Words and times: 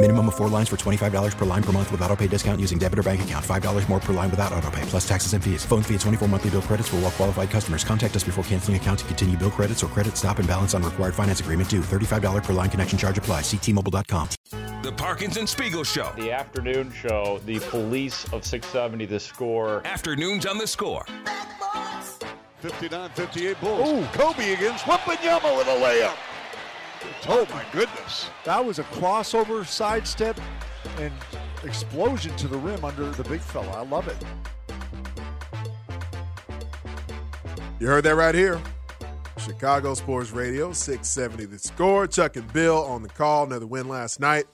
Minimum 0.00 0.28
of 0.28 0.36
four 0.36 0.48
lines 0.48 0.68
for 0.68 0.76
$25 0.76 1.36
per 1.36 1.44
line 1.44 1.62
per 1.62 1.72
month 1.72 1.90
with 1.90 2.00
auto 2.02 2.14
pay 2.14 2.28
discount 2.28 2.60
using 2.60 2.78
debit 2.78 3.00
or 3.00 3.02
bank 3.02 3.22
account. 3.22 3.44
$5 3.44 3.88
more 3.88 3.98
per 3.98 4.12
line 4.12 4.30
without 4.30 4.52
auto 4.52 4.70
pay, 4.70 4.82
plus 4.82 5.06
taxes 5.06 5.32
and 5.32 5.42
fees. 5.42 5.64
Phone 5.64 5.82
fee 5.82 5.94
at 5.96 6.00
24 6.02 6.28
monthly 6.28 6.50
bill 6.50 6.62
credits 6.62 6.88
for 6.88 6.96
all 6.96 7.02
well 7.02 7.10
qualified 7.10 7.50
customers. 7.50 7.82
Contact 7.82 8.14
us 8.14 8.22
before 8.22 8.44
canceling 8.44 8.76
account 8.76 9.00
to 9.00 9.04
continue 9.06 9.36
bill 9.36 9.50
credits 9.50 9.82
or 9.82 9.88
credit 9.88 10.16
stop 10.16 10.38
and 10.38 10.46
balance 10.46 10.72
on 10.72 10.84
required 10.84 11.16
finance 11.16 11.40
agreement 11.40 11.68
due. 11.68 11.80
$35 11.80 12.44
per 12.44 12.52
line 12.52 12.70
connection 12.70 12.96
charge 12.96 13.18
apply. 13.18 13.40
Ctmobile.com. 13.40 14.28
The 14.84 14.92
Parkinson 14.92 15.48
Spiegel 15.48 15.82
Show. 15.82 16.12
The 16.16 16.30
afternoon 16.30 16.92
show, 16.92 17.40
the 17.44 17.58
police 17.58 18.22
of 18.32 18.44
670, 18.44 19.04
the 19.06 19.18
score. 19.18 19.82
Afternoons 19.84 20.46
on 20.46 20.58
the 20.58 20.66
score. 20.68 21.04
59 22.60 23.10
58 23.10 23.60
Bulls. 23.60 23.88
Ooh, 23.88 24.04
Coby 24.16 24.54
against 24.54 24.84
Wembanyama 24.84 25.56
with 25.58 25.66
a 25.66 25.76
layup. 25.80 26.14
Oh 27.28 27.46
my 27.50 27.64
goodness. 27.72 28.30
That 28.44 28.64
was 28.64 28.78
a 28.78 28.84
crossover 28.84 29.66
sidestep 29.66 30.40
and 30.98 31.12
explosion 31.64 32.34
to 32.36 32.48
the 32.48 32.58
rim 32.58 32.84
under 32.84 33.10
the 33.10 33.24
big 33.24 33.40
fella. 33.40 33.70
I 33.70 33.82
love 33.82 34.08
it. 34.08 34.16
You 37.80 37.86
heard 37.86 38.04
that 38.04 38.16
right 38.16 38.34
here. 38.34 38.60
Chicago 39.38 39.94
Sports 39.94 40.30
Radio, 40.32 40.72
670 40.72 41.44
the 41.46 41.58
score. 41.58 42.06
Chuck 42.06 42.36
and 42.36 42.52
Bill 42.52 42.84
on 42.84 43.02
the 43.02 43.08
call. 43.08 43.44
Another 43.44 43.66
win 43.66 43.88
last 43.88 44.20
night. 44.20 44.46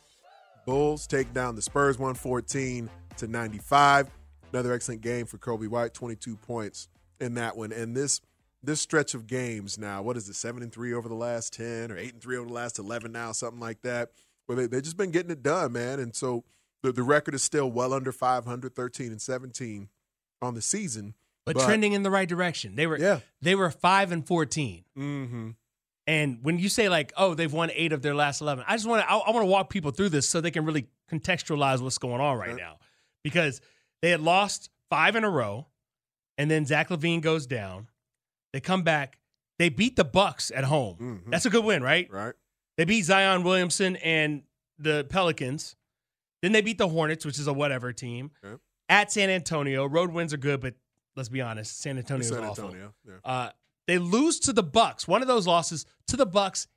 Bulls 0.67 1.07
take 1.07 1.33
down 1.33 1.57
the 1.57 1.63
Spurs 1.63 1.99
114 1.99 2.89
to 3.17 3.27
95. 3.27 4.11
Another 4.53 4.73
excellent 4.73 5.01
game 5.01 5.27
for 5.27 5.39
Coby 5.39 5.69
White, 5.69 5.95
22 5.95 6.37
points 6.37 6.89
in 7.21 7.35
that 7.35 7.57
one. 7.57 7.73
And 7.73 7.97
this 7.97 8.21
this 8.67 8.81
stretch 8.81 9.15
of 9.15 9.27
games 9.27 9.79
now, 9.79 10.03
what 10.03 10.17
is 10.17 10.29
it, 10.29 10.35
seven 10.35 10.63
and 10.63 10.73
three 10.73 10.93
over 10.93 11.09
the 11.09 11.15
last 11.15 11.53
ten, 11.53 11.91
or 11.91 11.97
eight 11.97 12.13
and 12.13 12.23
three 12.23 12.37
over 12.37 12.47
the 12.47 12.55
last 12.55 12.79
eleven 12.79 13.13
now, 13.13 13.33
something 13.33 13.61
like 13.61 13.83
that. 13.83 14.11
Where 14.47 14.57
they 14.57 14.67
they 14.67 14.81
just 14.81 14.97
been 14.97 15.11
getting 15.11 15.31
it 15.31 15.43
done, 15.43 15.73
man. 15.73 16.01
And 16.01 16.15
so 16.15 16.45
the 16.83 16.93
the 16.93 17.03
record 17.03 17.35
is 17.35 17.43
still 17.43 17.71
well 17.71 17.93
under 17.93 18.13
500, 18.13 18.75
13 18.75 19.13
and 19.13 19.21
17 19.21 19.89
on 20.43 20.55
the 20.55 20.63
season. 20.63 21.15
But, 21.47 21.57
but 21.57 21.65
trending 21.65 21.93
in 21.93 22.03
the 22.03 22.11
right 22.11 22.29
direction. 22.29 22.75
They 22.77 22.87
were 22.87 22.99
yeah. 22.99 23.21
they 23.43 23.55
were 23.55 23.71
five 23.71 24.13
and 24.13 24.27
14 24.27 24.85
mm-hmm. 24.97 25.51
And 26.07 26.39
when 26.43 26.59
you 26.59 26.69
say 26.69 26.91
like, 26.91 27.13
oh, 27.17 27.35
they've 27.35 27.53
won 27.53 27.71
eight 27.75 27.93
of 27.93 28.03
their 28.03 28.15
last 28.15 28.41
eleven, 28.41 28.65
I 28.69 28.77
just 28.77 28.87
want 28.87 29.03
to 29.03 29.11
I, 29.11 29.17
I 29.17 29.31
want 29.31 29.43
to 29.43 29.51
walk 29.51 29.71
people 29.71 29.91
through 29.91 30.11
this 30.11 30.29
so 30.29 30.41
they 30.41 30.51
can 30.51 30.65
really 30.65 30.89
contextualize 31.11 31.81
what's 31.81 31.99
going 31.99 32.21
on 32.21 32.37
right 32.37 32.57
now, 32.57 32.79
because 33.23 33.61
they 34.03 34.11
had 34.11 34.21
lost 34.21 34.71
five 34.91 35.17
in 35.17 35.25
a 35.25 35.31
row, 35.31 35.67
and 36.37 36.51
then 36.51 36.67
Zach 36.67 36.91
LaVine 36.91 37.23
goes 37.23 37.47
down. 37.47 37.89
They 38.55 38.61
come 38.61 38.83
back. 38.83 39.19
They 39.59 39.69
beat 39.69 39.97
the 39.97 40.05
Bucks 40.05 40.53
at 40.55 40.63
home. 40.63 40.97
Mm-hmm. 41.01 41.31
That's 41.31 41.45
a 41.45 41.51
good 41.51 41.65
win, 41.65 41.83
right? 41.83 42.09
Right. 42.09 42.35
They 42.77 42.85
beat 42.85 43.03
Zion 43.03 43.43
Williamson 43.43 43.97
and 43.97 44.45
the 44.79 45.05
Pelicans. 45.11 45.75
Then 46.41 46.53
they 46.53 46.61
beat 46.61 46.79
the 46.79 46.89
Hornets, 46.89 47.27
which 47.27 47.41
is 47.41 47.49
a 47.49 47.53
whatever 47.53 47.93
team. 47.93 48.31
Okay. 48.45 48.55
At 48.89 49.11
San 49.11 49.29
Antonio, 49.29 49.87
road 49.87 50.13
wins 50.13 50.33
are 50.33 50.37
good, 50.39 50.61
but 50.61 50.75
let's 51.17 51.29
be 51.29 51.41
honest, 51.41 51.81
San 51.81 51.99
Antonio 51.99 52.25
is 52.25 52.31
awful. 52.31 52.67
Antonio, 52.67 52.95
yeah. 53.05 53.15
uh, 53.25 53.51
they 53.89 53.99
lose 53.99 54.39
to 54.41 54.53
the 54.53 54.63
Bucks. 54.63 55.09
One 55.09 55.21
of 55.21 55.27
those 55.27 55.49
losses 55.49 55.85
to 56.07 56.17
the 56.17 56.27
Bucks 56.27 56.69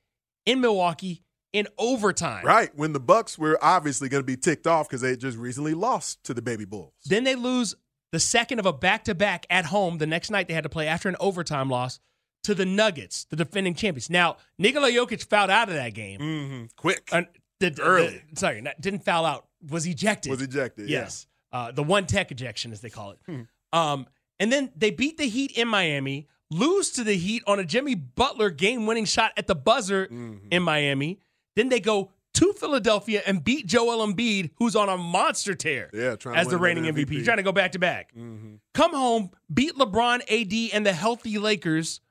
in 0.48 0.60
Milwaukee 0.60 1.22
in 1.54 1.68
overtime. 1.78 2.44
Right 2.44 2.72
when 2.76 2.94
the 2.94 3.00
Bucks 3.00 3.38
were 3.38 3.60
obviously 3.62 4.10
going 4.10 4.24
to 4.24 4.28
be 4.28 4.36
ticked 4.36 4.66
off 4.66 4.90
because 4.90 5.02
they 5.02 5.16
just 5.16 5.38
recently 5.38 5.76
lost 5.76 6.24
to 6.24 6.34
the 6.34 6.42
Baby 6.42 6.66
Bulls. 6.66 6.94
Then 7.06 7.24
they 7.24 7.36
lose 7.36 7.76
the 8.12 8.20
second 8.20 8.60
of 8.60 8.66
a 8.66 8.74
back 8.74 9.04
to 9.06 9.16
back 9.16 9.46
at 9.50 9.66
home. 9.66 9.98
The 9.98 10.08
next 10.08 10.30
night 10.30 10.48
they 10.48 10.54
had 10.54 10.64
to 10.64 10.70
play 10.70 10.88
after 10.88 11.10
an 11.10 11.16
overtime 11.20 11.70
loss 11.70 12.00
to 12.44 12.56
the 12.56 12.66
Nuggets, 12.66 13.26
the 13.26 13.36
defending 13.36 13.76
champions. 13.76 14.10
Now, 14.10 14.38
Nikola 14.58 14.90
Jokic 14.90 15.24
fouled 15.26 15.50
out 15.50 15.70
of 15.70 15.76
that 15.76 15.94
game. 15.94 16.20
Mm-hmm. 16.20 16.66
Quick. 16.78 17.10
Uh, 17.12 17.24
the, 17.60 17.78
Early. 17.82 18.22
The, 18.30 18.40
sorry, 18.40 18.62
not, 18.62 18.80
didn't 18.80 19.04
foul 19.04 19.26
out. 19.26 19.48
Was 19.70 19.86
ejected. 19.86 20.30
Was 20.30 20.42
ejected, 20.42 20.90
Yes. 20.90 21.26
Uh, 21.52 21.72
the 21.72 21.84
one 21.84 22.06
tech 22.06 22.32
ejection, 22.32 22.72
as 22.72 22.82
they 22.82 22.90
call 22.90 23.12
it. 23.12 23.20
Hmm. 23.26 23.42
Um, 23.74 24.08
and 24.40 24.52
then 24.52 24.72
they 24.76 24.92
beat 24.92 25.18
the 25.18 25.28
Heat 25.28 25.58
in 25.58 25.68
Miami, 25.68 26.28
lose 26.52 26.92
to 26.92 27.04
the 27.04 27.16
Heat 27.16 27.44
on 27.48 27.60
a 27.60 27.66
Jimmy 27.66 27.96
Butler 27.96 28.50
game 28.50 28.86
winning 28.86 29.06
shot 29.06 29.32
at 29.38 29.48
the 29.48 29.56
buzzer 29.56 30.08
mm-hmm. 30.08 30.48
in 30.52 30.62
Miami. 30.62 31.20
Then 31.56 31.70
they 31.70 31.80
go 31.80 32.12
to 32.38 32.54
Philadelphia 32.54 33.22
and 33.26 33.44
beat 33.44 33.66
Joel 33.66 34.06
Embiid, 34.06 34.52
who's 34.58 34.76
on 34.76 34.90
a 34.90 34.98
monster 34.98 35.56
tear 35.56 35.90
Yeah, 35.94 36.16
trying 36.16 36.38
as 36.38 36.48
the 36.48 36.58
reigning 36.58 36.84
MVP. 36.84 37.06
MVP. 37.06 37.26
Trying 37.26 37.38
to 37.38 37.44
go 37.44 37.52
back 37.52 37.72
to 37.74 37.80
back. 37.80 38.12
Mm-hmm. 38.16 38.56
Come 38.74 38.94
home, 38.94 39.32
beat 39.54 39.74
LeBron, 39.76 40.22
AD, 40.30 40.76
and 40.76 40.86
the 40.86 40.94
healthy 40.94 41.38
Lakers, 41.40 42.02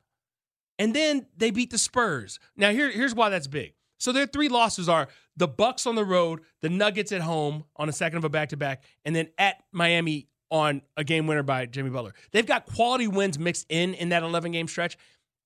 and 0.79 0.95
then 0.95 1.27
they 1.37 1.51
beat 1.51 1.71
the 1.71 1.79
Spurs. 1.79 2.39
Now 2.57 2.71
here, 2.71 2.91
here's 2.91 3.15
why 3.15 3.29
that's 3.31 3.47
big. 3.47 3.75
So 3.99 4.13
their 4.13 4.27
three 4.27 4.49
losses 4.49 4.89
are 4.89 5.09
the 5.37 5.49
Bucks 5.49 5.87
on 5.87 5.95
the 5.95 6.05
road, 6.05 6.41
the 6.61 6.69
Nuggets 6.69 7.13
at 7.13 7.23
home 7.23 7.65
on 7.77 7.89
a 7.89 7.93
second 7.93 8.19
of 8.19 8.25
a 8.25 8.29
back 8.29 8.51
to 8.51 8.57
back, 8.57 8.83
and 9.05 9.15
then 9.15 9.29
at 9.39 9.63
Miami 9.73 10.29
on 10.51 10.83
a 10.97 11.05
game 11.05 11.27
winner 11.27 11.43
by 11.43 11.67
Jimmy 11.67 11.91
Butler. 11.91 12.15
They've 12.33 12.47
got 12.47 12.67
quality 12.67 13.09
wins 13.09 13.39
mixed 13.39 13.67
in 13.69 13.95
in 13.95 14.11
that 14.11 14.23
11 14.23 14.53
game 14.53 14.69
stretch, 14.69 14.97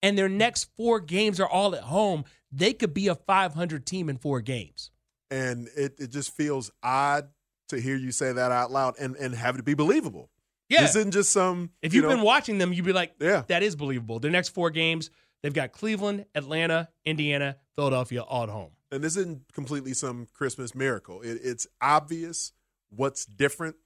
and 0.02 0.16
their 0.16 0.28
next 0.28 0.68
four 0.76 1.00
games 1.00 1.40
are 1.40 1.48
all 1.48 1.74
at 1.74 1.82
home. 1.84 2.24
They 2.52 2.72
could 2.72 2.94
be 2.94 3.08
a 3.08 3.14
500 3.14 3.86
team 3.86 4.08
in 4.08 4.16
four 4.16 4.40
games. 4.40 4.90
And 5.30 5.68
it, 5.76 5.94
it 5.98 6.10
just 6.10 6.34
feels 6.36 6.70
odd 6.82 7.28
to 7.68 7.80
hear 7.80 7.96
you 7.96 8.10
say 8.10 8.32
that 8.32 8.50
out 8.50 8.70
loud 8.72 8.94
and, 8.98 9.14
and 9.16 9.34
have 9.34 9.56
it 9.56 9.64
be 9.64 9.74
believable. 9.74 10.30
Yeah. 10.68 10.82
This 10.82 10.96
isn't 10.96 11.12
just 11.12 11.30
some. 11.32 11.70
If 11.82 11.94
you 11.94 12.00
you've 12.02 12.10
know, 12.10 12.16
been 12.16 12.24
watching 12.24 12.58
them, 12.58 12.72
you'd 12.72 12.84
be 12.84 12.92
like, 12.92 13.14
Yeah. 13.20 13.42
that 13.48 13.62
is 13.62 13.76
believable. 13.76 14.18
Their 14.18 14.30
next 14.30 14.48
four 14.50 14.70
games, 14.70 15.10
they've 15.42 15.52
got 15.54 15.72
Cleveland, 15.72 16.26
Atlanta, 16.34 16.88
Indiana, 17.04 17.56
Philadelphia, 17.76 18.22
all 18.22 18.42
at 18.44 18.48
home. 18.48 18.70
and 18.92 19.02
this 19.04 19.16
isn't 19.16 19.52
completely 19.52 19.94
some 19.94 20.26
Christmas 20.32 20.74
miracle. 20.74 21.20
It, 21.22 21.40
it's 21.44 21.66
obvious 21.80 22.52
what's 22.90 23.24
different. 23.24 23.76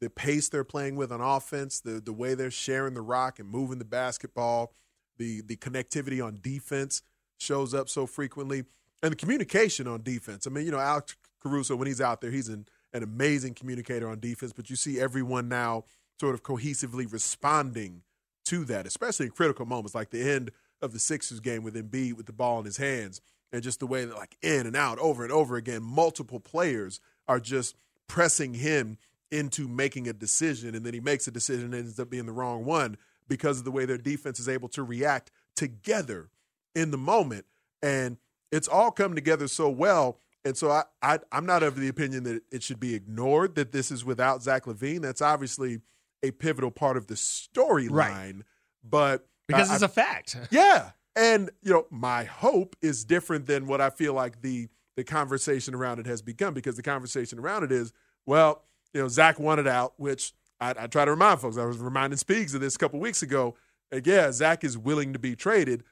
The 0.00 0.08
pace 0.10 0.48
they're 0.48 0.64
playing 0.64 0.96
with 0.96 1.12
on 1.12 1.20
offense, 1.20 1.80
the 1.80 2.00
the 2.00 2.12
way 2.12 2.34
they're 2.34 2.50
sharing 2.50 2.94
the 2.94 3.00
rock 3.02 3.38
and 3.38 3.48
moving 3.48 3.78
the 3.78 3.84
basketball, 3.84 4.72
the 5.18 5.42
the 5.42 5.56
connectivity 5.56 6.24
on 6.24 6.38
defense 6.42 7.02
shows 7.38 7.74
up 7.74 7.88
so 7.88 8.06
frequently, 8.06 8.64
and 9.02 9.12
the 9.12 9.16
communication 9.16 9.86
on 9.86 10.02
defense. 10.02 10.46
I 10.46 10.50
mean, 10.50 10.66
you 10.66 10.72
know, 10.72 10.78
Alex 10.78 11.16
Caruso 11.40 11.76
when 11.76 11.88
he's 11.88 12.00
out 12.00 12.20
there, 12.20 12.30
he's 12.30 12.48
an 12.48 12.66
an 12.92 13.02
amazing 13.02 13.54
communicator 13.54 14.08
on 14.08 14.20
defense. 14.20 14.52
But 14.52 14.70
you 14.70 14.76
see 14.76 15.00
everyone 15.00 15.48
now 15.48 15.84
sort 16.20 16.34
of 16.34 16.42
cohesively 16.42 17.12
responding 17.12 18.02
to 18.46 18.64
that, 18.66 18.86
especially 18.86 19.26
in 19.26 19.32
critical 19.32 19.66
moments 19.66 19.94
like 19.94 20.10
the 20.10 20.30
end 20.30 20.50
of 20.80 20.92
the 20.92 20.98
Sixers 20.98 21.40
game 21.40 21.62
with 21.62 21.74
Embiid 21.74 22.14
with 22.14 22.26
the 22.26 22.32
ball 22.32 22.58
in 22.60 22.64
his 22.64 22.76
hands 22.76 23.20
and 23.54 23.62
just 23.62 23.80
the 23.80 23.86
way 23.86 24.04
that 24.04 24.16
like 24.16 24.36
in 24.42 24.66
and 24.66 24.76
out 24.76 24.98
over 24.98 25.22
and 25.22 25.32
over 25.32 25.56
again 25.56 25.82
multiple 25.82 26.40
players 26.40 27.00
are 27.28 27.40
just 27.40 27.76
pressing 28.08 28.54
him 28.54 28.98
into 29.30 29.66
making 29.66 30.08
a 30.08 30.12
decision 30.12 30.74
and 30.74 30.84
then 30.84 30.92
he 30.92 31.00
makes 31.00 31.26
a 31.26 31.30
decision 31.30 31.66
and 31.66 31.74
ends 31.74 31.98
up 31.98 32.10
being 32.10 32.26
the 32.26 32.32
wrong 32.32 32.64
one 32.64 32.96
because 33.28 33.58
of 33.58 33.64
the 33.64 33.70
way 33.70 33.84
their 33.84 33.98
defense 33.98 34.38
is 34.40 34.48
able 34.48 34.68
to 34.68 34.82
react 34.82 35.30
together 35.56 36.30
in 36.74 36.90
the 36.90 36.98
moment 36.98 37.44
and 37.82 38.16
it's 38.50 38.68
all 38.68 38.90
come 38.90 39.14
together 39.14 39.46
so 39.48 39.68
well 39.68 40.18
and 40.44 40.56
so 40.56 40.70
I, 40.70 40.82
I 41.02 41.18
i'm 41.32 41.46
not 41.46 41.62
of 41.62 41.76
the 41.76 41.88
opinion 41.88 42.24
that 42.24 42.42
it 42.50 42.62
should 42.62 42.80
be 42.80 42.94
ignored 42.94 43.54
that 43.54 43.70
this 43.72 43.90
is 43.92 44.04
without 44.04 44.42
zach 44.42 44.64
lavine 44.64 45.00
that's 45.00 45.22
obviously 45.22 45.80
a 46.24 46.32
pivotal 46.32 46.70
part 46.72 46.96
of 46.96 47.06
the 47.06 47.14
storyline 47.14 47.90
Right. 47.90 48.34
but 48.82 49.28
Because 49.46 49.70
I- 49.70 49.74
it's 49.74 49.82
I- 49.82 49.86
a 49.86 49.88
fact. 49.88 50.36
yeah. 50.50 50.90
And 51.16 51.50
you 51.62 51.70
know, 51.72 51.86
my 51.90 52.24
hope 52.24 52.74
is 52.82 53.04
different 53.04 53.46
than 53.46 53.66
what 53.68 53.80
I 53.80 53.90
feel 53.90 54.14
like 54.14 54.40
the 54.42 54.68
the 54.96 55.04
conversation 55.04 55.72
around 55.74 56.00
it 56.00 56.06
has 56.06 56.22
become 56.22 56.54
because 56.54 56.74
the 56.76 56.82
conversation 56.82 57.38
around 57.38 57.62
it 57.62 57.70
is, 57.70 57.92
well, 58.26 58.64
you 58.92 59.00
know, 59.00 59.06
Zach 59.08 59.38
wanted 59.38 59.68
out, 59.68 59.94
which 59.96 60.32
I, 60.64 60.84
I 60.84 60.86
try 60.86 61.04
to 61.04 61.10
remind 61.10 61.40
folks. 61.40 61.58
I 61.58 61.64
was 61.64 61.78
reminding 61.78 62.16
Speaks 62.16 62.54
of 62.54 62.60
this 62.60 62.74
a 62.74 62.78
couple 62.78 62.98
weeks 63.00 63.22
ago. 63.22 63.54
And 63.92 64.06
yeah, 64.06 64.32
Zach 64.32 64.64
is 64.64 64.78
willing 64.78 65.12
to 65.12 65.18
be 65.18 65.36
traded. 65.36 65.84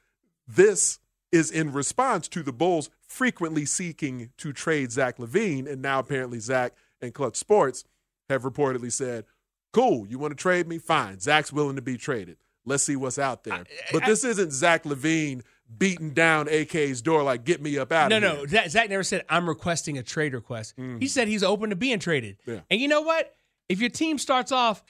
This 0.47 0.99
is 1.31 1.51
in 1.51 1.71
response 1.71 2.27
to 2.29 2.43
the 2.43 2.53
Bulls 2.53 2.89
frequently 3.07 3.65
seeking 3.65 4.31
to 4.37 4.51
trade 4.51 4.91
Zach 4.91 5.17
LaVine. 5.17 5.71
And 5.71 5.81
now 5.81 5.99
apparently 5.99 6.39
Zach 6.39 6.73
and 7.01 7.13
Clutch 7.13 7.35
Sports 7.35 7.85
have 8.29 8.43
reportedly 8.43 8.91
said, 8.91 9.25
cool, 9.71 10.07
you 10.07 10.19
want 10.19 10.31
to 10.31 10.35
trade 10.35 10.67
me? 10.67 10.77
Fine. 10.77 11.19
Zach's 11.19 11.53
willing 11.53 11.75
to 11.75 11.81
be 11.81 11.97
traded. 11.97 12.37
Let's 12.65 12.83
see 12.83 12.95
what's 12.95 13.19
out 13.19 13.43
there. 13.43 13.65
But 13.91 14.05
this 14.05 14.23
isn't 14.23 14.51
Zach 14.51 14.83
LaVine 14.83 15.41
beating 15.77 16.11
down 16.11 16.47
AK's 16.49 17.01
door 17.01 17.23
like, 17.23 17.43
get 17.43 17.61
me 17.61 17.77
up 17.77 17.91
out 17.91 18.09
no, 18.09 18.17
of 18.17 18.23
here. 18.23 18.31
no, 18.31 18.37
here. 18.37 18.47
Zach, 18.47 18.69
Zach 18.69 18.89
never 18.89 19.03
said 19.03 19.25
I'm 19.29 19.47
requesting 19.47 19.97
a 19.97 20.03
trade 20.03 20.33
request. 20.33 20.77
Mm. 20.77 21.01
He 21.01 21.07
said 21.07 21.27
he's 21.27 21.43
open 21.43 21.71
to 21.71 21.75
being 21.75 21.99
traded. 21.99 22.37
Yeah. 22.45 22.59
And 22.69 22.79
you 22.79 22.87
know 22.87 23.01
what? 23.01 23.35
If 23.73 23.81
your 23.81 23.89
team 23.89 24.17
starts 24.19 24.51
off 24.51 24.83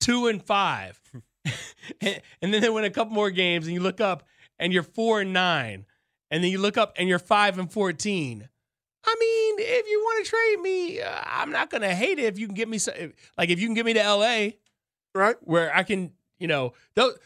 two 0.00 0.26
and 0.26 0.42
five, 0.42 1.00
and, 2.00 2.20
and 2.42 2.52
then 2.54 2.60
they 2.60 2.68
win 2.68 2.84
a 2.84 2.90
couple 2.90 3.14
more 3.14 3.30
games, 3.30 3.66
and 3.66 3.72
you 3.74 3.80
look 3.80 4.00
up 4.00 4.24
and 4.58 4.72
you're 4.72 4.82
four 4.82 5.22
and 5.22 5.32
nine, 5.32 5.86
and 6.30 6.44
then 6.44 6.50
you 6.50 6.58
look 6.58 6.76
up 6.76 6.94
and 6.96 7.08
you're 7.08 7.18
five 7.18 7.58
and 7.58 7.72
fourteen. 7.72 8.48
I 9.08 9.14
mean, 9.20 9.54
if 9.66 9.88
you 9.88 10.00
want 10.00 10.24
to 10.26 10.30
trade 10.30 10.60
me, 10.60 11.00
uh, 11.00 11.20
I'm 11.24 11.50
not 11.50 11.70
gonna 11.70 11.94
hate 11.94 12.18
it 12.18 12.24
if 12.24 12.38
you 12.38 12.46
can 12.46 12.54
get 12.54 12.68
me 12.68 12.78
some, 12.78 12.94
like 13.38 13.48
if 13.50 13.58
you 13.60 13.66
can 13.66 13.74
get 13.74 13.86
me 13.86 13.94
to 13.94 14.00
LA, 14.02 14.48
right? 15.14 15.36
Where 15.42 15.74
I 15.74 15.82
can, 15.82 16.12
you 16.38 16.48
know, 16.48 16.74
those. 16.94 17.16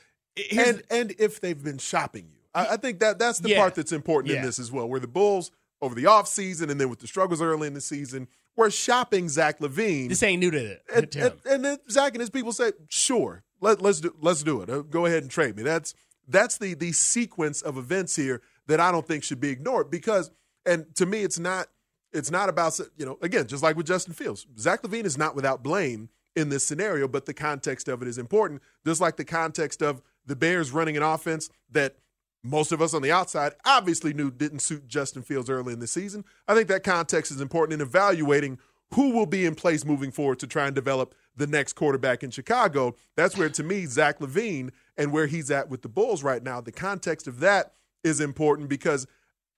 and 0.56 0.82
and 0.90 1.14
if 1.18 1.40
they've 1.40 1.62
been 1.62 1.78
shopping 1.78 2.28
you. 2.32 2.38
I, 2.54 2.74
I 2.74 2.76
think 2.76 3.00
that 3.00 3.18
that's 3.18 3.38
the 3.40 3.50
Yeah. 3.50 3.58
part 3.58 3.74
that's 3.74 3.92
important 3.92 4.32
Yeah. 4.32 4.40
in 4.40 4.46
this 4.46 4.58
as 4.58 4.70
well. 4.70 4.88
Where 4.88 5.00
the 5.00 5.08
Bulls 5.08 5.50
over 5.82 5.94
the 5.94 6.04
offseason 6.04 6.70
and 6.70 6.80
then 6.80 6.88
with 6.90 6.98
the 7.00 7.06
struggles 7.06 7.40
early 7.40 7.66
in 7.66 7.74
the 7.74 7.80
season, 7.80 8.28
were 8.56 8.70
shopping 8.70 9.28
Zach 9.28 9.60
LaVine. 9.60 10.08
This 10.08 10.22
ain't 10.22 10.40
new 10.40 10.50
to, 10.50 10.72
it, 10.72 10.82
and, 10.94 11.10
to 11.12 11.26
and, 11.26 11.40
and 11.46 11.64
then 11.64 11.78
Zach 11.90 12.12
and 12.12 12.20
his 12.20 12.30
people 12.30 12.52
said, 12.52 12.74
"Sure, 12.88 13.42
let, 13.60 13.80
let's 13.80 14.00
do 14.00 14.14
let's 14.20 14.42
do 14.42 14.62
it. 14.62 14.70
Uh, 14.70 14.82
Go 14.82 15.06
ahead 15.06 15.22
and 15.22 15.30
trade 15.30 15.56
me." 15.56 15.62
That's 15.62 15.94
that's 16.28 16.58
the 16.58 16.74
the 16.74 16.92
sequence 16.92 17.62
of 17.62 17.76
events 17.76 18.16
here 18.16 18.42
that 18.66 18.80
I 18.80 18.92
don't 18.92 19.06
think 19.06 19.24
should 19.24 19.40
be 19.40 19.50
ignored 19.50 19.90
because, 19.90 20.30
and 20.64 20.94
to 20.96 21.06
me, 21.06 21.22
it's 21.22 21.38
not 21.38 21.68
it's 22.12 22.30
not 22.30 22.48
about 22.48 22.78
you 22.96 23.06
know 23.06 23.18
again 23.22 23.46
just 23.46 23.62
like 23.62 23.76
with 23.76 23.86
Justin 23.86 24.14
Fields, 24.14 24.46
Zach 24.58 24.82
LaVine 24.82 25.04
is 25.04 25.18
not 25.18 25.34
without 25.34 25.62
blame 25.62 26.08
in 26.36 26.48
this 26.48 26.64
scenario, 26.64 27.08
but 27.08 27.26
the 27.26 27.34
context 27.34 27.88
of 27.88 28.02
it 28.02 28.08
is 28.08 28.18
important. 28.18 28.62
Just 28.86 29.00
like 29.00 29.16
the 29.16 29.24
context 29.24 29.82
of 29.82 30.02
the 30.26 30.36
Bears 30.36 30.70
running 30.70 30.96
an 30.96 31.02
offense 31.02 31.50
that 31.70 31.96
most 32.42 32.72
of 32.72 32.80
us 32.80 32.94
on 32.94 33.02
the 33.02 33.12
outside 33.12 33.52
obviously 33.64 34.12
knew 34.12 34.30
didn't 34.30 34.60
suit 34.60 34.88
Justin 34.88 35.22
Fields 35.22 35.50
early 35.50 35.72
in 35.72 35.80
the 35.80 35.86
season. 35.86 36.24
I 36.48 36.54
think 36.54 36.68
that 36.68 36.82
context 36.82 37.30
is 37.30 37.40
important 37.40 37.80
in 37.80 37.86
evaluating 37.86 38.58
who 38.94 39.10
will 39.10 39.26
be 39.26 39.44
in 39.46 39.54
place 39.54 39.84
moving 39.84 40.10
forward 40.10 40.38
to 40.40 40.46
try 40.46 40.66
and 40.66 40.74
develop 40.74 41.14
the 41.36 41.46
next 41.46 41.74
quarterback 41.74 42.22
in 42.22 42.30
Chicago. 42.30 42.96
That's 43.16 43.36
where, 43.36 43.48
to 43.48 43.62
me, 43.62 43.86
Zach 43.86 44.18
LaVine 44.18 44.70
and 44.96 45.12
where 45.12 45.26
he's 45.26 45.50
at 45.50 45.68
with 45.68 45.82
the 45.82 45.88
Bulls 45.88 46.22
right 46.22 46.42
now, 46.42 46.60
the 46.60 46.72
context 46.72 47.28
of 47.28 47.40
that 47.40 47.72
is 48.02 48.20
important 48.20 48.68
because 48.68 49.06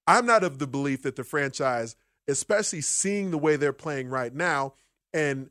I'm 0.06 0.26
not 0.26 0.44
of 0.44 0.58
the 0.58 0.66
belief 0.66 1.02
that 1.02 1.16
the 1.16 1.24
franchise, 1.24 1.96
especially 2.28 2.82
seeing 2.82 3.30
the 3.30 3.38
way 3.38 3.56
they're 3.56 3.72
playing 3.72 4.08
right 4.08 4.34
now, 4.34 4.74
and 5.14 5.50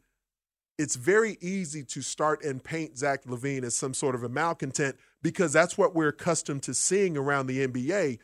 it's 0.81 0.95
very 0.95 1.37
easy 1.41 1.83
to 1.83 2.01
start 2.01 2.43
and 2.43 2.63
paint 2.63 2.97
Zach 2.97 3.25
LaVine 3.25 3.63
as 3.63 3.75
some 3.75 3.93
sort 3.93 4.15
of 4.15 4.23
a 4.23 4.29
malcontent 4.29 4.97
because 5.21 5.53
that's 5.53 5.77
what 5.77 5.93
we're 5.93 6.07
accustomed 6.07 6.63
to 6.63 6.73
seeing 6.73 7.15
around 7.15 7.45
the 7.45 7.67
NBA. 7.67 8.17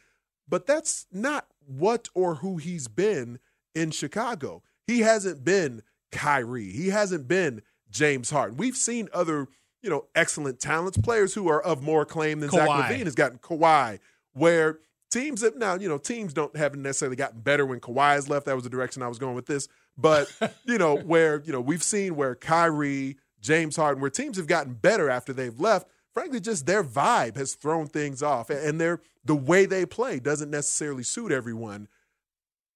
But 0.49 0.65
that's 0.65 1.05
not 1.11 1.45
what 1.67 2.09
or 2.15 2.35
who 2.35 2.57
he's 2.57 2.87
been 2.87 3.37
in 3.75 3.91
Chicago. 3.91 4.63
He 4.87 5.01
hasn't 5.01 5.45
been 5.45 5.83
Kyrie. 6.11 6.71
He 6.71 6.87
hasn't 6.87 7.27
been 7.27 7.61
James 7.91 8.31
Harden. 8.31 8.57
We've 8.57 8.75
seen 8.75 9.07
other, 9.13 9.47
you 9.83 9.91
know, 9.91 10.05
excellent 10.15 10.59
talents, 10.59 10.97
players 10.97 11.35
who 11.35 11.47
are 11.49 11.61
of 11.61 11.83
more 11.83 12.01
acclaim 12.01 12.39
than 12.39 12.49
Zach 12.49 12.67
LaVine 12.67 13.03
has 13.03 13.13
gotten. 13.13 13.37
Kawhi, 13.37 13.99
where 14.33 14.79
teams 15.09 15.41
have 15.41 15.55
now, 15.55 15.75
you 15.75 15.87
know, 15.89 15.97
teams 15.97 16.33
don't 16.33 16.55
haven't 16.55 16.81
necessarily 16.81 17.15
gotten 17.15 17.39
better 17.41 17.65
when 17.65 17.79
Kawhi 17.79 18.13
has 18.13 18.29
left. 18.29 18.45
That 18.45 18.55
was 18.55 18.63
the 18.63 18.69
direction 18.69 19.01
I 19.01 19.07
was 19.07 19.19
going 19.19 19.35
with 19.35 19.45
this. 19.45 19.67
But, 19.97 20.31
you 20.65 20.77
know, 20.77 20.95
where, 20.95 21.41
you 21.45 21.51
know, 21.51 21.61
we've 21.61 21.83
seen 21.83 22.15
where 22.15 22.35
Kyrie, 22.35 23.17
James 23.41 23.75
Harden, 23.75 24.01
where 24.01 24.09
teams 24.09 24.37
have 24.37 24.47
gotten 24.47 24.73
better 24.73 25.09
after 25.09 25.33
they've 25.33 25.59
left. 25.59 25.87
Frankly, 26.13 26.39
just 26.39 26.65
their 26.65 26.83
vibe 26.83 27.37
has 27.37 27.53
thrown 27.53 27.87
things 27.87 28.23
off. 28.23 28.49
And 28.49 28.81
their 28.81 29.01
the 29.23 29.35
way 29.35 29.65
they 29.65 29.85
play 29.85 30.19
doesn't 30.19 30.49
necessarily 30.49 31.03
suit 31.03 31.31
everyone. 31.31 31.87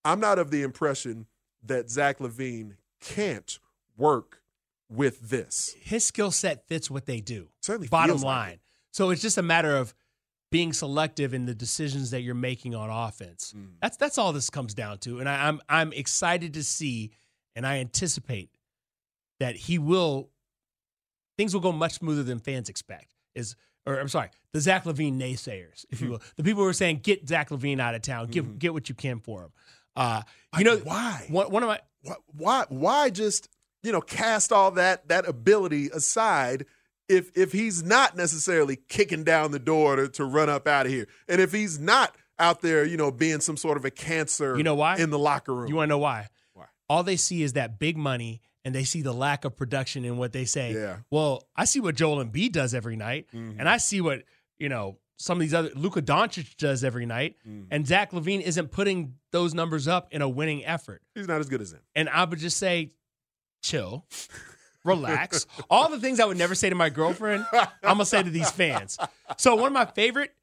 I'm 0.06 0.20
not 0.20 0.38
of 0.38 0.52
the 0.52 0.64
impression 0.64 1.28
that 1.64 1.90
Zach 1.90 2.20
LaVine 2.20 2.76
can't 3.00 3.60
work 3.98 4.42
with 4.90 5.30
this. 5.30 5.76
his 5.80 6.04
skill 6.04 6.32
set 6.32 6.68
fits 6.68 6.92
what 6.92 7.06
they 7.06 7.22
do. 7.22 7.48
Certainly 7.62 7.88
Bottom 7.88 8.16
feels 8.16 8.24
like 8.24 8.48
line. 8.48 8.60
so 8.92 9.10
it's 9.10 9.22
just 9.22 9.38
a 9.38 9.42
matter 9.42 9.76
of 9.78 9.94
being 10.52 10.74
selective 10.74 11.34
in 11.34 11.46
the 11.46 11.56
decisions 11.56 12.12
that 12.12 12.22
you're 12.22 12.36
making 12.36 12.76
on 12.76 12.90
offense. 12.90 13.54
Mm. 13.58 13.68
That's 13.82 13.98
that's 13.98 14.18
all 14.18 14.34
this 14.34 14.50
comes 14.50 14.74
down 14.74 14.98
to. 15.00 15.20
And 15.20 15.28
I, 15.30 15.48
I'm 15.48 15.62
I'm 15.70 15.94
excited 15.94 16.54
to 16.56 16.64
see 16.64 17.12
and 17.56 17.66
I 17.66 17.78
anticipate 17.78 18.50
that 19.40 19.56
he 19.56 19.78
will 19.80 20.30
things 21.38 21.54
will 21.54 21.62
go 21.62 21.72
much 21.72 21.94
smoother 21.94 22.24
than 22.24 22.40
fans 22.40 22.70
expect. 22.70 23.16
Is 23.34 23.56
or 23.86 24.00
I'm 24.00 24.10
sorry, 24.10 24.30
the 24.54 24.62
Zach 24.62 24.84
LaVine 24.84 25.18
naysayers, 25.18 25.86
if 25.90 26.02
you 26.02 26.06
Mm-hmm. 26.08 26.12
will. 26.12 26.22
The 26.36 26.44
people 26.44 26.64
who 26.64 26.70
are 26.70 26.74
saying 26.74 27.00
get 27.02 27.28
Zach 27.28 27.50
LaVine 27.50 27.80
out 27.80 27.96
of 27.96 28.02
town, 28.02 28.28
give 28.28 28.60
get 28.60 28.74
what 28.74 28.90
you 28.90 28.96
can 28.96 29.20
for 29.20 29.44
him. 29.44 29.50
Uh, 29.96 30.22
you 30.58 30.64
know 30.64 30.78
why? 30.78 31.26
One, 31.30 31.50
one 31.50 31.64
of 31.64 31.68
my 31.68 31.80
Why, 32.04 32.16
why 32.28 32.66
why 32.70 33.10
just 33.10 33.50
you 33.84 33.92
know 33.92 34.02
cast 34.02 34.52
all 34.52 34.72
that 34.72 35.08
that 35.08 35.28
ability 35.28 35.90
aside 35.94 36.66
if 37.10 37.36
if 37.38 37.52
he's 37.52 37.84
not 37.84 38.16
necessarily 38.16 38.76
kicking 38.90 39.24
down 39.24 39.52
the 39.52 39.60
door 39.60 39.96
to, 39.98 40.08
to 40.10 40.24
run 40.26 40.50
up 40.50 40.68
out 40.68 40.86
of 40.86 40.92
here 40.92 41.08
and 41.28 41.42
if 41.42 41.52
he's 41.52 41.80
not 41.80 42.16
out 42.40 42.62
there 42.62 42.84
you 42.86 42.98
know 42.98 43.12
being 43.12 43.40
some 43.42 43.58
sort 43.58 43.78
of 43.78 43.86
a 43.86 43.92
cancer 43.92 44.58
You 44.58 44.64
know 44.64 44.76
why? 44.76 44.98
in 44.98 45.10
the 45.10 45.20
locker 45.20 45.54
room 45.54 45.68
You 45.68 45.76
want 45.76 45.90
to 45.90 45.90
know 45.90 45.98
why? 46.00 46.28
Why? 46.54 46.66
All 46.90 47.04
they 47.04 47.18
see 47.18 47.44
is 47.44 47.54
that 47.54 47.80
big 47.80 47.98
money 47.98 48.42
and 48.66 48.74
they 48.76 48.84
see 48.84 49.02
the 49.02 49.14
lack 49.14 49.44
of 49.46 49.56
production 49.56 50.06
in 50.06 50.18
what 50.18 50.34
they 50.34 50.46
say. 50.46 50.74
Yeah. 50.76 50.98
Well, 51.10 51.48
I 51.56 51.66
see 51.66 51.80
what 51.80 51.96
Joel 51.96 52.24
Embiid 52.24 52.52
does 52.52 52.76
every 52.76 52.96
night, 52.96 53.26
Mhm. 53.34 53.56
and 53.58 53.68
I 53.68 53.78
see 53.78 54.02
what, 54.02 54.22
you 54.60 54.70
know, 54.70 55.00
some 55.18 55.38
of 55.38 55.42
these 55.42 55.54
other 55.56 55.72
Luka 55.76 56.00
Doncic 56.02 56.58
does 56.58 56.84
every 56.84 57.08
night, 57.08 57.38
Mm. 57.48 57.66
and 57.72 57.88
Zach 57.88 58.12
LaVine 58.12 58.42
isn't 58.42 58.70
putting 58.70 59.16
those 59.32 59.56
numbers 59.56 59.88
up 59.88 60.10
in 60.12 60.22
a 60.22 60.30
winning 60.30 60.64
effort. 60.64 61.02
he's 61.16 61.28
not 61.28 61.40
as 61.40 61.50
good 61.50 61.60
as 61.62 61.74
him 61.74 61.80
And 61.96 62.08
I 62.10 62.24
would 62.24 62.38
just 62.38 62.58
say, 62.58 62.94
chill, 63.64 64.06
relax. 64.84 65.46
All 65.70 65.90
the 65.90 66.00
things 66.00 66.20
I 66.20 66.26
would 66.26 66.38
never 66.38 66.56
say 66.56 66.70
to 66.70 66.76
my 66.76 66.90
girlfriend, 66.90 67.46
I'm 67.54 67.68
gonna 67.84 68.06
say 68.06 68.24
to 68.24 68.30
these 68.30 68.52
fans. 68.52 68.98
So 69.38 69.56
one 69.56 69.68
of 69.68 69.74
my 69.74 69.86
favorite 69.86 70.34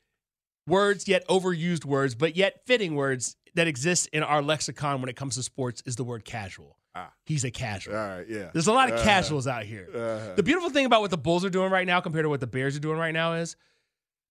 words, 0.67 1.09
yet 1.09 1.27
overused 1.29 1.85
words, 1.85 2.15
but 2.15 2.37
yet 2.37 2.61
fitting 2.67 2.95
words 2.95 3.37
that 3.55 3.67
exist 3.67 4.09
in 4.13 4.23
our 4.23 4.43
lexicon 4.43 5.01
when 5.01 5.09
it 5.09 5.17
comes 5.17 5.35
to 5.37 5.43
sports 5.43 5.83
is 5.87 5.97
the 5.97 6.05
word 6.05 6.25
casual. 6.25 6.77
Ah. 6.95 7.13
He's 7.27 7.45
a 7.45 7.51
casual. 7.51 7.97
all 7.97 8.09
right 8.09 8.27
yeah 8.29 8.51
There's 8.53 8.67
a 8.67 8.73
lot 8.73 8.89
of 8.89 8.97
Uh-huh. 8.97 9.05
casuals 9.05 9.47
out 9.47 9.65
here. 9.65 9.89
Uh-huh. 9.95 10.35
The 10.37 10.43
beautiful 10.43 10.71
thing 10.71 10.85
about 10.87 11.01
what 11.01 11.11
the 11.11 11.19
Bulls 11.19 11.45
are 11.45 11.51
doing 11.51 11.71
right 11.71 11.87
now 11.87 12.01
compared 12.01 12.25
to 12.25 12.29
what 12.29 12.41
the 12.41 12.47
Bears 12.47 12.77
are 12.77 12.81
doing 12.81 12.99
right 12.99 13.13
now 13.15 13.35
is 13.35 13.57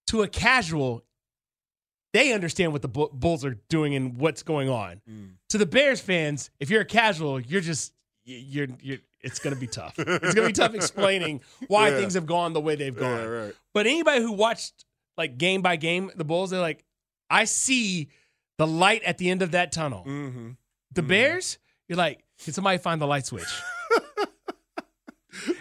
to 0.08 0.22
a 0.24 0.28
casual, 0.28 1.04
they 2.14 2.34
understand 2.34 2.72
what 2.72 2.82
the 2.82 2.88
Bulls 2.88 3.44
are 3.46 3.58
doing 3.70 3.96
and 3.96 4.18
what's 4.20 4.44
going 4.44 4.70
on. 4.70 5.02
Mm. 5.10 5.32
To 5.50 5.58
the 5.58 5.66
Bears 5.66 6.00
fans, 6.02 6.50
if 6.60 6.70
you're 6.70 6.82
a 6.82 6.86
casual, 6.86 7.40
you're 7.40 7.62
just 7.62 7.94
you're 8.26 8.68
you're 8.82 8.98
it's 9.22 9.40
going 9.40 9.54
to 9.54 9.60
be 9.60 9.68
tough. 9.68 9.96
It's 9.98 10.06
going 10.34 10.36
to 10.36 10.48
be 10.48 10.54
tough 10.54 10.74
explaining 10.76 11.42
why 11.68 11.90
Yeah. 11.90 11.98
things 11.98 12.14
have 12.14 12.26
gone 12.26 12.54
the 12.54 12.62
way 12.62 12.76
they've 12.76 12.96
gone. 12.96 13.18
Yeah, 13.20 13.26
right. 13.26 13.54
But 13.74 13.88
anybody 13.88 14.22
who 14.22 14.32
watched 14.32 14.86
like 15.18 15.38
game 15.38 15.62
by 15.62 15.76
game 15.76 16.12
the 16.16 16.24
Bulls, 16.24 16.52
they're 16.52 16.60
like, 16.62 16.84
I 17.30 17.46
see 17.46 18.10
the 18.58 18.68
light 18.68 19.04
at 19.04 19.18
the 19.18 19.30
end 19.30 19.42
of 19.42 19.52
that 19.52 19.72
tunnel. 19.72 20.04
mm-hmm. 20.08 20.52
The 20.94 21.04
Bears, 21.04 21.58
you're 21.88 21.98
like, 21.98 22.24
can 22.44 22.54
somebody 22.54 22.78
find 22.78 23.02
the 23.02 23.08
light 23.08 23.26
switch? 23.26 23.44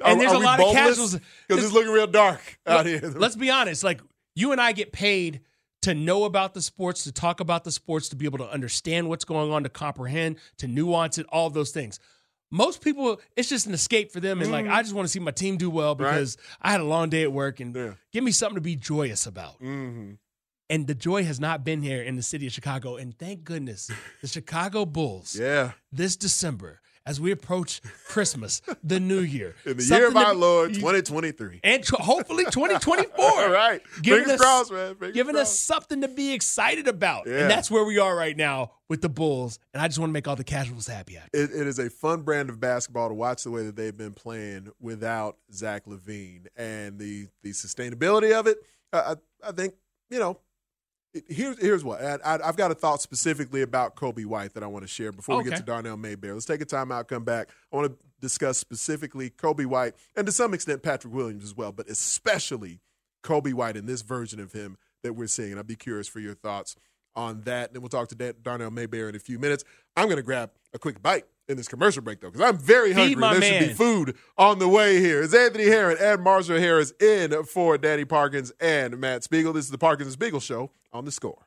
Are- 0.01 0.11
and 0.13 0.21
there's 0.21 0.33
are 0.33 0.37
a 0.37 0.45
lot 0.45 0.61
of 0.61 0.73
casuals. 0.73 1.19
because 1.49 1.65
it's 1.65 1.73
looking 1.73 1.93
real 1.93 2.07
dark 2.07 2.59
out 2.67 2.87
here 2.87 3.01
Let's 3.15 3.37
be 3.37 3.51
honest. 3.51 3.85
Like 3.85 4.01
you 4.35 4.53
and 4.53 4.61
I 4.61 4.73
get 4.73 4.93
paid 4.93 5.41
to 5.83 5.95
know 5.95 6.25
about 6.25 6.55
the 6.55 6.63
sports, 6.63 7.05
to 7.05 7.13
talk 7.13 7.41
about 7.41 7.65
the 7.65 7.71
sports, 7.71 8.09
to 8.09 8.17
be 8.17 8.25
able 8.25 8.39
to 8.39 8.51
understand 8.51 9.09
what's 9.09 9.25
going 9.25 9.53
on, 9.53 9.63
to 9.65 9.69
comprehend, 9.69 10.37
to 10.59 10.67
nuance 10.67 11.19
it, 11.19 11.27
all 11.29 11.47
of 11.47 11.55
those 11.55 11.71
things. 11.71 12.01
Most 12.50 12.81
people, 12.83 13.21
it's 13.37 13.49
just 13.49 13.67
an 13.67 13.75
escape 13.75 14.12
for 14.12 14.21
them, 14.21 14.41
and 14.41 14.50
like 14.53 14.67
I 14.67 14.83
just 14.83 14.95
want 14.95 15.07
to 15.07 15.11
see 15.11 15.19
my 15.19 15.33
team 15.33 15.57
do 15.57 15.69
well 15.69 15.95
because 15.95 16.37
I 16.62 16.71
had 16.71 16.81
a 16.81 16.85
long 16.85 17.11
day 17.11 17.23
at 17.23 17.33
work, 17.33 17.59
and 17.61 17.75
Yeah. 17.75 17.95
give 18.12 18.23
me 18.23 18.31
something 18.33 18.55
to 18.55 18.61
be 18.61 18.76
joyous 18.76 19.26
about. 19.26 19.61
mm-hmm. 19.61 20.12
And 20.69 20.88
the 20.88 20.95
joy 20.97 21.23
has 21.25 21.38
not 21.38 21.65
been 21.65 21.81
here 21.83 22.03
in 22.03 22.17
the 22.17 22.23
city 22.23 22.47
of 22.49 22.53
Chicago, 22.53 22.97
and 22.97 23.17
thank 23.17 23.45
goodness 23.45 23.88
the 24.21 24.26
Chicago 24.29 24.85
Bulls 24.85 25.37
yeah 25.38 25.73
this 25.93 26.17
December 26.17 26.81
as 27.07 27.21
we 27.21 27.31
approach 27.31 27.81
Christmas, 28.07 28.61
the 28.85 29.01
New 29.01 29.21
Year, 29.21 29.55
in 29.65 29.77
the 29.77 29.83
something 29.83 30.01
year 30.01 30.09
of 30.09 30.17
our 30.17 30.35
Lord 30.35 30.75
2023 30.75 31.61
and 31.63 31.87
hopefully 31.87 32.45
2024. 32.45 33.13
all 33.19 33.51
right 33.51 33.81
Giving 34.03 34.25
fingers 34.25 34.41
us, 34.41 34.41
crossed 34.41 34.73
man 34.73 34.95
Fingers 34.97 35.15
giving 35.15 35.37
us 35.37 35.59
something 35.59 36.01
to 36.01 36.09
be 36.09 36.33
excited 36.33 36.89
about. 36.89 37.27
Yeah. 37.27 37.43
And 37.43 37.51
that's 37.51 37.71
where 37.71 37.85
we 37.85 37.99
are 37.99 38.15
right 38.15 38.37
now 38.37 38.73
with 38.89 39.03
the 39.03 39.09
Bulls. 39.09 39.59
And 39.73 39.83
I 39.83 39.87
just 39.87 39.99
want 39.99 40.11
to 40.11 40.13
make 40.13 40.27
all 40.27 40.37
the 40.37 40.45
casuals 40.45 40.87
happy. 40.87 41.17
it, 41.33 41.51
it 41.51 41.67
is 41.67 41.79
a 41.79 41.89
fun 41.89 42.23
brand 42.23 42.51
of 42.51 42.61
basketball 42.61 43.09
to 43.09 43.15
watch 43.15 43.45
the 43.45 43.51
way 43.51 43.65
that 43.65 43.77
they've 43.77 43.97
been 43.97 44.13
playing 44.13 44.71
without 44.81 45.37
Zach 45.53 45.87
LaVine 45.87 46.47
and 46.57 46.99
the 46.99 47.29
the 47.43 47.51
sustainability 47.51 48.33
of 48.39 48.47
it. 48.47 48.59
I, 48.93 49.17
I 49.47 49.53
think 49.53 49.75
you 50.11 50.19
know. 50.19 50.39
Here's 51.29 51.59
here's 51.59 51.85
what 51.85 52.03
I, 52.03 52.39
have 52.45 52.57
got 52.57 52.71
a 52.71 52.75
thought 52.75 53.01
specifically 53.01 53.63
about 53.63 53.97
Coby 53.97 54.27
White 54.27 54.55
that 54.55 54.63
I 54.63 54.67
want 54.67 54.85
to 54.85 54.89
share 54.89 55.13
before 55.13 55.39
we 55.39 55.45
get 55.45 55.57
to 55.57 55.63
Darnell 55.63 55.97
Mayberry. 55.97 56.33
Let's 56.33 56.47
take 56.47 56.61
a 56.61 56.67
time 56.67 56.93
out, 56.93 57.09
come 57.09 57.25
back. 57.25 57.51
I 57.73 57.77
want 57.77 57.93
to 57.93 58.07
discuss 58.21 58.59
specifically 58.59 59.31
Coby 59.31 59.67
White 59.67 59.95
and 60.17 60.27
to 60.27 60.33
some 60.33 60.55
extent 60.55 60.83
Patrick 60.83 61.13
Williams 61.13 61.45
as 61.45 61.55
well, 61.55 61.73
but 61.73 61.89
especially 61.89 62.81
Coby 63.23 63.53
White 63.53 63.77
and 63.77 63.89
this 63.89 64.03
version 64.03 64.41
of 64.41 64.53
him 64.53 64.77
that 65.03 65.15
we're 65.15 65.27
seeing. 65.27 65.53
And 65.53 65.61
I'd 65.61 65.67
be 65.67 65.77
curious 65.77 66.09
for 66.09 66.21
your 66.21 66.35
thoughts 66.35 66.77
on 67.17 67.41
that. 67.43 67.69
And 67.71 67.75
then 67.77 67.83
we'll 67.83 67.89
talk 67.89 68.09
to 68.09 68.15
Dan- 68.15 68.35
Darnell 68.43 68.71
Mayberry 68.71 69.09
in 69.09 69.17
a 69.17 69.19
few 69.19 69.39
minutes. 69.39 69.65
I'm 69.97 70.05
going 70.07 70.17
to 70.19 70.23
grab 70.23 70.51
a 70.75 70.79
quick 70.79 71.03
bite 71.03 71.25
in 71.49 71.57
this 71.57 71.69
commercial 71.69 72.03
break, 72.03 72.21
though, 72.21 72.31
because 72.31 72.47
I'm 72.47 72.59
very 72.59 72.93
hungry. 72.93 73.21
there 73.41 73.41
should 73.61 73.69
be 73.69 73.75
food 73.75 74.17
on 74.37 74.59
the 74.59 74.69
way 74.69 75.01
here. 75.01 75.23
It's 75.23 75.35
Anthony 75.35 75.65
Herron 75.67 75.97
and 76.01 76.23
Marshall 76.23 76.59
Harris 76.59 76.93
in 77.01 77.45
for 77.45 77.79
Danny 77.79 78.05
Parkins 78.05 78.53
and 78.61 78.99
Matt 78.99 79.25
Spiegel. 79.25 79.53
This 79.53 79.65
is 79.65 79.71
the 79.71 79.79
Parkins 79.79 80.09
and 80.09 80.13
Spiegel 80.13 80.41
Show 80.41 80.71
on 80.93 81.05
the 81.05 81.13
score. 81.13 81.47